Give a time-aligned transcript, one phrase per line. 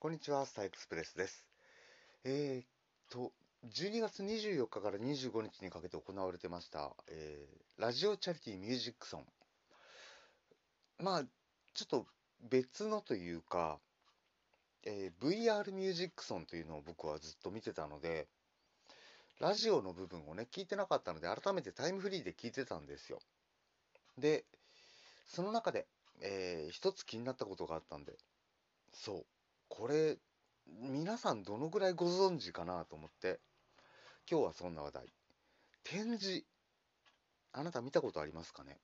[0.00, 1.44] こんにちは、スターエクスプレスです。
[2.22, 2.66] えー、っ
[3.10, 3.32] と、
[3.66, 9.24] 12月24日から25日にかけて行われてました、えー、ラジオチャリティーミュージックソン。
[11.02, 11.24] まあ、
[11.74, 12.06] ちょっと
[12.48, 13.80] 別のというか、
[14.84, 18.28] えー、VR ミュージックソンというのを僕はずっと見てたので、
[19.40, 23.18] ラジオの部分をね、聞いてなかったので、改めてタイムフリーで聞いてたんですよ。
[24.16, 24.44] で、
[25.26, 25.88] その中で、
[26.20, 28.16] えー、一つ気になったことがあったんで、
[28.92, 29.26] そう、
[29.68, 30.18] これ、
[30.66, 33.40] 皆さんどのぐらいご存知かなと思って、
[34.30, 35.12] 今日はそんな話題。
[35.84, 36.44] 展示。
[37.52, 38.78] あなた見たことありますかね？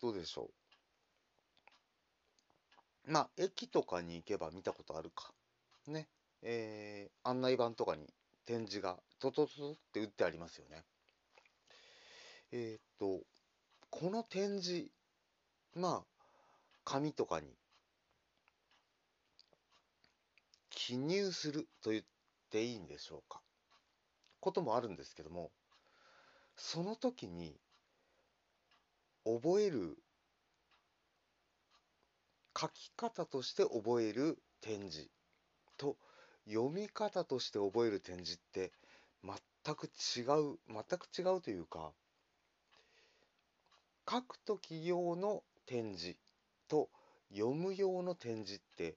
[0.00, 0.50] どうでしょ
[3.06, 3.12] う？
[3.12, 5.32] まあ、駅とかに行けば見たことあるか。
[5.86, 6.08] ね。
[6.42, 8.12] えー、案内板とかに
[8.44, 10.84] 展示がトトトトって打ってありますよね。
[12.52, 13.24] えー、っと、
[13.90, 14.90] この展示、
[15.74, 16.24] まあ、
[16.84, 17.46] 紙とかに
[20.74, 22.02] 記入すると言っ
[22.50, 23.40] ていいんでしょうか。
[24.40, 25.50] こともあるんですけども、
[26.56, 27.56] その時に
[29.24, 29.96] 覚える
[32.58, 35.08] 書き方として覚える展示
[35.76, 35.96] と
[36.46, 38.72] 読み方として覚える展示って
[39.22, 41.92] 全く違う全く違うというか
[44.08, 46.16] 書く時用の展示
[46.68, 46.88] と
[47.32, 48.96] 読む用の展示って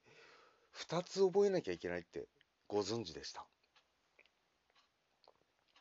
[0.74, 2.28] 2つ覚えなきゃいけないって
[2.66, 3.46] ご存知でした？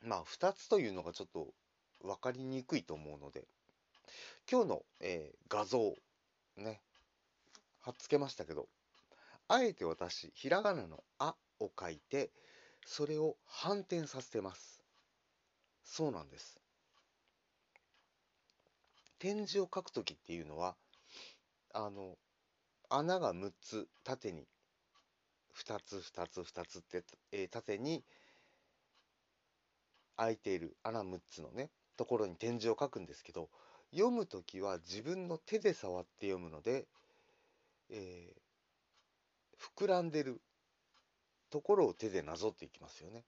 [0.02, 1.54] まあ2つというのがちょっと
[2.02, 3.48] 分かりにくいと思うので
[4.50, 5.94] 今日の、えー画像
[6.58, 6.82] ね
[7.82, 8.68] 貼っつけましたけど
[9.48, 12.32] あえて私ひらがなの「あ」を書いて
[12.86, 14.84] それを反転させてます。
[15.84, 16.60] そうなんです。
[19.20, 20.76] 点字を書くときっていうのは
[21.74, 22.18] あの
[22.90, 24.48] 穴が6つ縦に
[25.58, 28.04] 2つ2つ2つって、えー縦に
[30.16, 33.50] 開いている穴6つのねところに点字を書くんですけど
[33.92, 36.88] 読むときは自分の手で触って読むので、
[37.90, 38.48] えー
[39.60, 40.40] 膨らんでる
[41.50, 43.24] ところを手でなぞっていきますよね。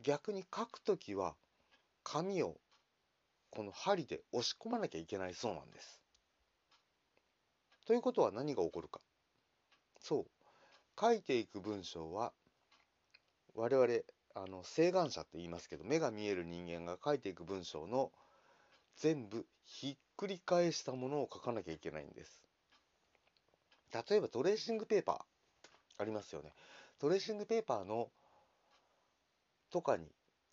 [0.00, 1.34] 逆に書くときは
[2.02, 2.56] 紙を
[3.50, 6.00] この針で押し込まなきゃいけないそうなんです。
[7.86, 9.00] ということは何が起こるか。
[10.00, 10.26] そう。
[10.98, 12.32] 書いていく文章は
[13.54, 13.88] 我々
[14.34, 18.10] あの請願者って言いますけど目が見える人間が書いていく文章の
[18.96, 22.44] 全部ひっくり返したものを書かなきゃいけないんです。
[24.08, 26.52] 例えばトレーシングペーパーありますよね。
[26.98, 28.08] トレーシングペーパーの
[29.70, 30.06] とかに、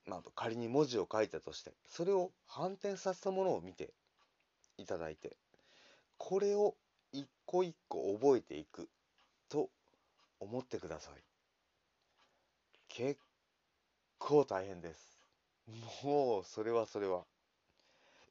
[0.08, 3.94] まあ、仮に文字を書いたとしてそれを反転させたものを見て
[4.78, 5.38] いただいて
[6.18, 6.76] これを
[7.12, 8.90] 一個一個覚えていく
[9.50, 9.70] と
[10.42, 11.14] 思ってください。
[12.90, 13.20] 結
[14.20, 15.20] 構大変です。
[16.04, 17.24] もうそれはそれは。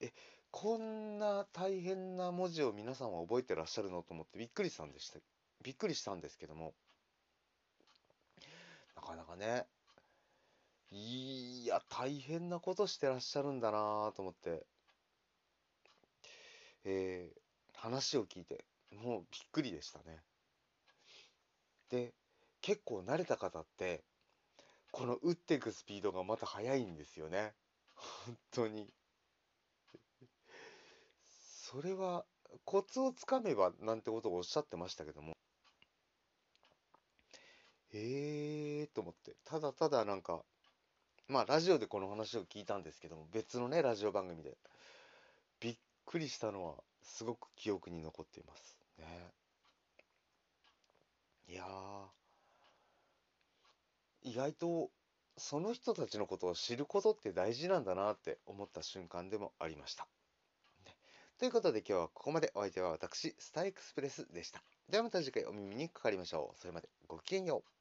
[0.00, 0.12] え、
[0.50, 5.18] こんな大変な文字を皆さんは覚えてらっしゃるのと思ってびっくりしたんでした。
[5.62, 6.74] びっくりしたんですけども。
[8.96, 9.66] なかなかね、
[10.90, 14.66] いや、大変なことしてらっしゃるんだなと思って、
[16.84, 17.40] えー
[17.80, 18.66] 話を聞いて、
[19.02, 20.22] もうびっくりでしたね。
[21.90, 22.14] で、
[22.62, 24.04] 結構慣れた方って、
[24.92, 27.54] この打っていくスピードがまた速いんですよね。
[27.94, 28.92] 本当に。
[31.26, 32.24] それは
[32.64, 35.36] コツをつかめばなんてことをおっしゃってましたけども、
[37.92, 40.44] えーと思って、ただただなんか、
[41.28, 44.58] まあラジオでこの話を聞いたんですけども、別のね、ラジオ番組で、
[45.60, 48.78] びっくりしたのはすごく記憶に残っています。
[48.98, 49.32] ね。
[51.50, 51.64] いや、
[54.22, 54.90] 意外と
[55.36, 60.06] その人たちのことを知ることって大事なんだなって思った瞬間でもありました。
[61.38, 64.62] ということで今日はここまでお相手は私、スターエクスプレスでした。
[64.88, 66.60] ではまた次回お耳にかかりましょう。
[66.60, 67.79] それまでごきげんよう。